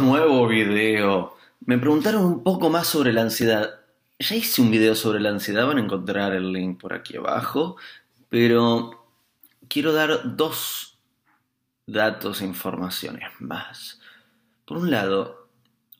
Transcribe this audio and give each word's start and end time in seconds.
nuevo 0.00 0.46
video. 0.46 1.36
Me 1.66 1.76
preguntaron 1.78 2.24
un 2.24 2.42
poco 2.44 2.70
más 2.70 2.86
sobre 2.86 3.12
la 3.12 3.22
ansiedad. 3.22 3.80
Ya 4.18 4.36
hice 4.36 4.62
un 4.62 4.70
video 4.70 4.94
sobre 4.94 5.18
la 5.18 5.30
ansiedad, 5.30 5.66
van 5.66 5.78
a 5.78 5.80
encontrar 5.80 6.34
el 6.34 6.52
link 6.52 6.80
por 6.80 6.94
aquí 6.94 7.16
abajo, 7.16 7.76
pero 8.28 9.04
quiero 9.68 9.92
dar 9.92 10.36
dos 10.36 10.98
datos 11.86 12.40
e 12.40 12.44
informaciones 12.44 13.28
más. 13.40 14.00
Por 14.64 14.78
un 14.78 14.90
lado, 14.90 15.48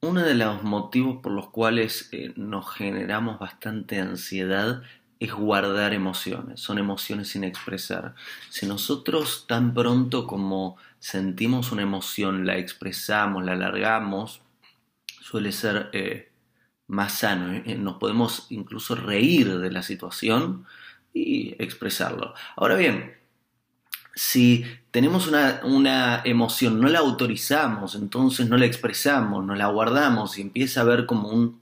uno 0.00 0.22
de 0.22 0.34
los 0.34 0.62
motivos 0.62 1.18
por 1.22 1.32
los 1.32 1.50
cuales 1.50 2.08
eh, 2.12 2.32
nos 2.36 2.70
generamos 2.70 3.38
bastante 3.38 4.00
ansiedad 4.00 4.82
es 5.20 5.32
guardar 5.32 5.94
emociones, 5.94 6.60
son 6.60 6.78
emociones 6.78 7.28
sin 7.28 7.44
expresar. 7.44 8.14
Si 8.50 8.66
nosotros 8.66 9.46
tan 9.48 9.74
pronto 9.74 10.26
como 10.26 10.76
sentimos 11.00 11.72
una 11.72 11.82
emoción, 11.82 12.46
la 12.46 12.56
expresamos, 12.56 13.44
la 13.44 13.52
alargamos, 13.52 14.42
suele 15.20 15.52
ser 15.52 15.90
eh, 15.92 16.30
más 16.86 17.18
sano. 17.18 17.52
¿eh? 17.54 17.76
Nos 17.76 17.96
podemos 17.96 18.46
incluso 18.50 18.94
reír 18.94 19.58
de 19.58 19.70
la 19.70 19.82
situación 19.82 20.66
y 21.12 21.54
expresarlo. 21.62 22.34
Ahora 22.56 22.76
bien, 22.76 23.16
si 24.14 24.64
tenemos 24.90 25.26
una, 25.26 25.60
una, 25.64 26.22
emoción, 26.24 26.80
no 26.80 26.88
la 26.88 27.00
autorizamos, 27.00 27.94
entonces 27.94 28.48
no 28.48 28.56
la 28.56 28.66
expresamos, 28.66 29.44
no 29.44 29.54
la 29.54 29.66
guardamos 29.68 30.38
y 30.38 30.42
empieza 30.42 30.80
a 30.82 30.84
ver 30.84 31.06
como 31.06 31.28
un... 31.28 31.60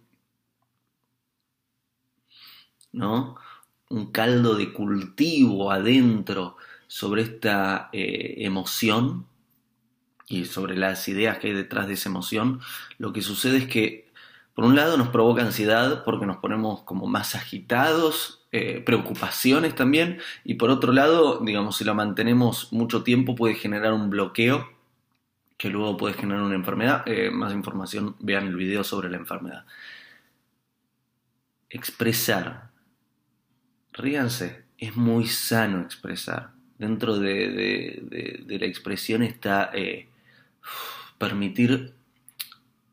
¿No? 2.92 3.36
Un 3.88 4.10
caldo 4.12 4.54
de 4.56 4.72
cultivo 4.72 5.70
adentro 5.70 6.56
sobre 6.86 7.22
esta 7.22 7.88
eh, 7.92 8.34
emoción 8.38 9.26
y 10.28 10.44
sobre 10.46 10.76
las 10.76 11.06
ideas 11.08 11.38
que 11.38 11.48
hay 11.48 11.52
detrás 11.52 11.86
de 11.86 11.94
esa 11.94 12.08
emoción, 12.08 12.60
lo 12.98 13.12
que 13.12 13.22
sucede 13.22 13.58
es 13.58 13.68
que, 13.68 14.10
por 14.54 14.64
un 14.64 14.74
lado, 14.74 14.96
nos 14.96 15.08
provoca 15.08 15.42
ansiedad 15.42 16.04
porque 16.04 16.26
nos 16.26 16.38
ponemos 16.38 16.82
como 16.82 17.06
más 17.06 17.34
agitados, 17.34 18.44
eh, 18.52 18.82
preocupaciones 18.84 19.74
también, 19.74 20.18
y 20.44 20.54
por 20.54 20.70
otro 20.70 20.92
lado, 20.92 21.40
digamos, 21.44 21.76
si 21.76 21.84
lo 21.84 21.94
mantenemos 21.94 22.72
mucho 22.72 23.02
tiempo 23.04 23.34
puede 23.36 23.54
generar 23.54 23.92
un 23.92 24.10
bloqueo 24.10 24.76
que 25.56 25.70
luego 25.70 25.96
puede 25.96 26.14
generar 26.14 26.42
una 26.42 26.54
enfermedad. 26.54 27.02
Eh, 27.06 27.30
más 27.30 27.52
información, 27.52 28.16
vean 28.20 28.46
el 28.46 28.56
video 28.56 28.84
sobre 28.84 29.10
la 29.10 29.16
enfermedad. 29.16 29.64
Expresar 31.70 32.70
ríanse, 33.96 34.64
es 34.78 34.96
muy 34.96 35.26
sano 35.26 35.80
expresar. 35.80 36.52
Dentro 36.78 37.18
de, 37.18 38.46
la 38.46 38.66
expresión 38.66 39.22
está 39.22 39.70
eh, 39.74 40.08
permitir, 41.18 41.94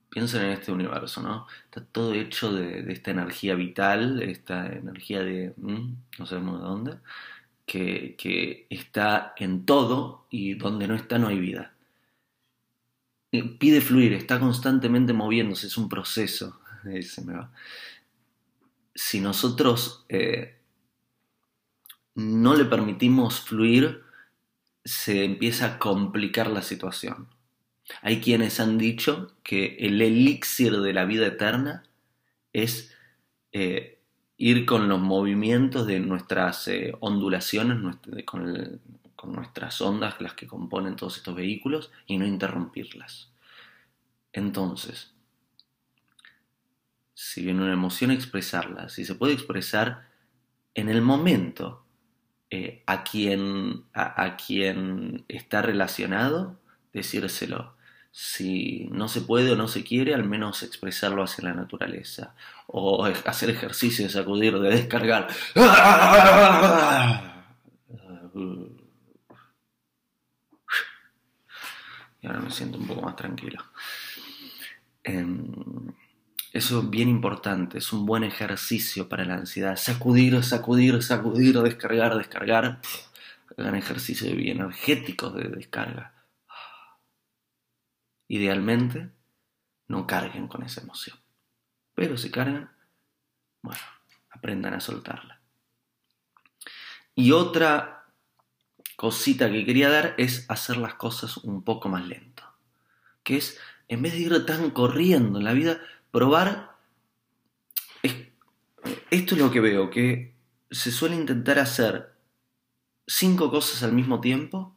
piensen 0.09 0.43
en 0.45 0.51
este 0.51 0.71
universo, 0.71 1.21
¿no? 1.21 1.47
Está 1.65 1.83
todo 1.83 2.13
hecho 2.13 2.53
de, 2.53 2.91
esta 2.91 3.11
energía 3.11 3.55
vital, 3.55 4.21
esta 4.23 4.67
energía 4.67 5.21
de, 5.21 5.53
mm, 5.57 5.95
no 6.19 6.25
sabemos 6.25 6.59
de 6.59 6.65
dónde, 6.65 6.97
que, 7.65 8.15
que 8.17 8.67
está 8.69 9.33
en 9.37 9.65
todo 9.65 10.25
y 10.29 10.55
donde 10.55 10.87
no 10.87 10.95
está 10.95 11.19
no 11.19 11.27
hay 11.27 11.39
vida. 11.39 11.73
Eh, 13.33 13.43
pide 13.59 13.81
fluir, 13.81 14.13
está 14.13 14.39
constantemente 14.39 15.11
moviéndose, 15.11 15.67
es 15.67 15.77
un 15.77 15.89
proceso. 15.89 16.61
Se 17.01 17.21
me 17.23 17.33
va. 17.33 17.51
Si 18.95 19.19
nosotros 19.19 20.05
eh, 20.07 20.59
no 22.15 22.55
le 22.55 22.65
permitimos 22.65 23.41
fluir, 23.41 24.03
se 24.85 25.23
empieza 25.23 25.65
a 25.65 25.79
complicar 25.79 26.47
la 26.47 26.61
situación. 26.61 27.27
Hay 28.01 28.21
quienes 28.21 28.59
han 28.59 28.77
dicho 28.77 29.35
que 29.43 29.77
el 29.79 30.01
elixir 30.01 30.79
de 30.79 30.93
la 30.93 31.05
vida 31.05 31.27
eterna 31.27 31.83
es 32.53 32.95
eh, 33.51 33.99
ir 34.37 34.65
con 34.65 34.87
los 34.89 34.99
movimientos 34.99 35.87
de 35.87 35.99
nuestras 35.99 36.67
eh, 36.67 36.93
ondulaciones, 36.99 37.97
con, 38.25 38.81
con 39.15 39.33
nuestras 39.33 39.81
ondas, 39.81 40.19
las 40.21 40.33
que 40.33 40.47
componen 40.47 40.95
todos 40.95 41.17
estos 41.17 41.35
vehículos, 41.35 41.91
y 42.07 42.17
no 42.17 42.25
interrumpirlas. 42.25 43.31
Entonces, 44.31 45.13
si 47.13 47.43
viene 47.43 47.63
una 47.63 47.73
emoción, 47.73 48.11
expresarla. 48.11 48.89
Si 48.89 49.05
se 49.05 49.15
puede 49.15 49.33
expresar 49.33 50.09
en 50.73 50.89
el 50.89 51.01
momento 51.01 51.82
eh, 52.55 52.83
a, 52.85 53.03
quien, 53.03 53.85
a, 53.95 54.37
quien 54.37 55.25
está 55.27 55.63
relacionado, 55.63 56.59
decírselo. 56.93 57.75
Si 58.11 58.87
no 58.91 59.07
se 59.07 59.21
puede 59.21 59.53
o 59.53 59.55
no 59.55 59.67
se 59.67 59.83
quiere, 59.83 60.13
al 60.13 60.23
menos 60.23 60.61
expresarlo 60.61 61.23
hacia 61.23 61.45
la 61.45 61.55
naturaleza. 61.55 62.35
O 62.67 63.05
hacer 63.05 63.49
ejercicio 63.49 64.05
de 64.05 64.11
sacudir, 64.11 64.59
de 64.59 64.69
descargar. 64.69 65.29
Y 72.21 72.27
ahora 72.27 72.39
me 72.39 72.51
siento 72.51 72.77
un 72.77 72.85
poco 72.85 73.01
más 73.01 73.15
tranquilo. 73.15 73.63
Em, 75.03 75.91
eso 76.53 76.81
es 76.81 76.89
bien 76.91 77.09
importante, 77.09 77.79
es 77.79 77.91
un 77.91 78.05
buen 78.05 78.23
ejercicio 78.23 79.09
para 79.09 79.25
la 79.25 79.33
ansiedad. 79.33 79.75
Sacudir, 79.75 80.43
sacudir, 80.43 81.01
sacudir, 81.01 81.59
descargar, 81.59 82.15
descargar. 82.15 82.79
Hagan 83.57 83.75
ejercicio 83.75 84.29
energéticos 84.29 85.33
de 85.33 85.49
descarga. 85.49 86.13
Idealmente, 88.27 89.09
no 89.87 90.05
carguen 90.05 90.47
con 90.47 90.61
esa 90.61 90.81
emoción. 90.81 91.17
Pero 91.95 92.17
si 92.17 92.29
cargan, 92.29 92.71
bueno, 93.63 93.81
aprendan 94.29 94.75
a 94.75 94.79
soltarla. 94.79 95.41
Y 97.15 97.31
otra 97.31 98.05
cosita 98.95 99.51
que 99.51 99.65
quería 99.65 99.89
dar 99.89 100.13
es 100.19 100.45
hacer 100.49 100.77
las 100.77 100.93
cosas 100.93 101.37
un 101.37 101.63
poco 101.63 101.89
más 101.89 102.05
lento. 102.05 102.43
Que 103.23 103.37
es, 103.37 103.59
en 103.87 104.03
vez 104.03 104.13
de 104.13 104.19
ir 104.19 104.45
tan 104.45 104.69
corriendo 104.69 105.39
en 105.39 105.45
la 105.45 105.53
vida, 105.53 105.79
probar... 106.13 106.77
esto 109.09 109.35
es 109.35 109.41
lo 109.41 109.51
que 109.51 109.59
veo, 109.59 109.89
que 109.89 110.35
se 110.69 110.91
suele 110.91 111.15
intentar 111.15 111.57
hacer 111.57 112.13
cinco 113.07 113.49
cosas 113.49 113.81
al 113.81 113.93
mismo 113.93 114.21
tiempo 114.21 114.75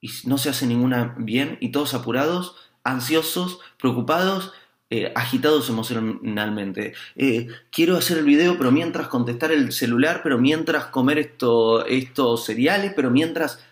y 0.00 0.10
no 0.24 0.38
se 0.38 0.48
hace 0.48 0.66
ninguna 0.66 1.14
bien 1.18 1.58
y 1.60 1.70
todos 1.70 1.92
apurados, 1.92 2.56
ansiosos, 2.82 3.60
preocupados, 3.78 4.54
eh, 4.88 5.12
agitados 5.14 5.68
emocionalmente. 5.68 6.94
Eh, 7.14 7.48
quiero 7.70 7.98
hacer 7.98 8.16
el 8.16 8.24
video, 8.24 8.56
pero 8.56 8.72
mientras 8.72 9.08
contestar 9.08 9.52
el 9.52 9.72
celular, 9.72 10.22
pero 10.22 10.38
mientras 10.38 10.86
comer 10.86 11.18
esto, 11.18 11.84
estos 11.84 12.46
cereales, 12.46 12.94
pero 12.96 13.10
mientras... 13.10 13.62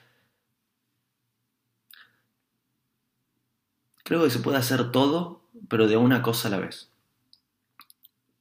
Creo 4.05 4.23
que 4.25 4.31
se 4.31 4.41
puede 4.41 4.59
hacer 4.59 4.93
todo, 4.93 5.43
pero 5.69 5.87
de 5.87 5.97
una 5.97 6.23
cosa 6.23 6.49
a 6.49 6.51
la 6.51 6.59
vez. 6.59 6.91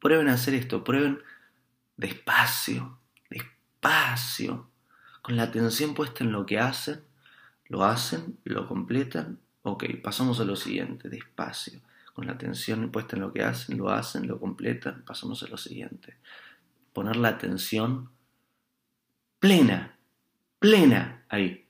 Prueben 0.08 0.30
a 0.30 0.36
hacer 0.36 0.54
esto, 0.54 0.86
prueben 0.86 1.22
despacio, 1.98 2.98
despacio, 3.30 4.70
con 5.22 5.36
la 5.36 5.44
atención 5.44 5.94
puesta 5.94 6.24
en 6.24 6.32
lo 6.32 6.46
que 6.46 6.60
hacen, 6.60 7.04
lo 7.66 7.84
hacen, 7.84 8.40
lo 8.46 8.70
completan, 8.70 9.38
ok, 9.64 9.84
pasamos 10.02 10.40
a 10.40 10.46
lo 10.46 10.56
siguiente, 10.56 11.10
despacio, 11.10 11.82
con 12.14 12.26
la 12.26 12.32
atención 12.32 12.90
puesta 12.90 13.18
en 13.18 13.24
lo 13.24 13.34
que 13.34 13.44
hacen, 13.44 13.78
lo 13.78 13.90
hacen, 13.90 14.28
lo 14.28 14.40
completan, 14.40 15.04
pasamos 15.06 15.44
a 15.44 15.48
lo 15.48 15.58
siguiente. 15.58 16.16
Poner 16.94 17.18
la 17.18 17.28
atención 17.28 18.10
plena, 19.42 19.98
plena 20.58 21.26
ahí. 21.28 21.68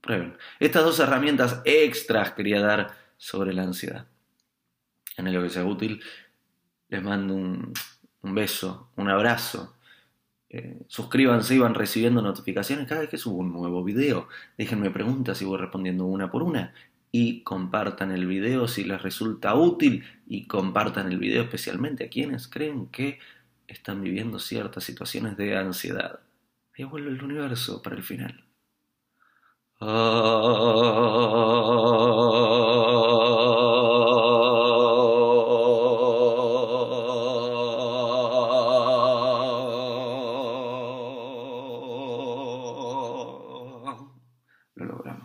Prueben. 0.00 0.36
Estas 0.58 0.82
dos 0.82 0.98
herramientas 0.98 1.62
extras 1.64 2.32
quería 2.32 2.60
dar 2.60 2.96
sobre 3.16 3.52
la 3.52 3.62
ansiedad 3.62 4.08
en 5.16 5.32
lo 5.32 5.42
que 5.42 5.50
sea 5.50 5.64
útil, 5.64 6.00
les 6.88 7.02
mando 7.02 7.34
un, 7.34 7.72
beso, 8.22 8.90
un 8.96 9.08
abrazo. 9.08 9.76
Eh, 10.48 10.82
suscríbanse 10.88 11.54
y 11.54 11.58
van 11.58 11.74
recibiendo 11.74 12.22
notificaciones 12.22 12.88
cada 12.88 13.02
vez 13.02 13.10
que 13.10 13.18
subo 13.18 13.38
un 13.38 13.52
nuevo 13.52 13.84
video. 13.84 14.28
Déjenme 14.58 14.90
preguntas 14.90 15.40
y 15.42 15.44
voy 15.44 15.58
respondiendo 15.58 16.06
una 16.06 16.30
por 16.30 16.42
una. 16.42 16.74
Y 17.12 17.42
compartan 17.42 18.12
el 18.12 18.26
video 18.26 18.68
si 18.68 18.84
les 18.84 19.02
resulta 19.02 19.54
útil 19.54 20.04
y 20.26 20.46
compartan 20.46 21.10
el 21.10 21.18
video 21.18 21.42
especialmente 21.42 22.04
a 22.04 22.08
quienes 22.10 22.48
creen 22.48 22.86
que 22.88 23.18
están 23.68 24.02
viviendo 24.02 24.38
ciertas 24.38 24.84
situaciones 24.84 25.36
de 25.36 25.56
ansiedad. 25.56 26.20
Ahí 26.76 26.84
vuelve 26.84 27.10
el 27.10 27.22
universo 27.22 27.82
para 27.82 27.96
el 27.96 28.02
final. 28.02 28.44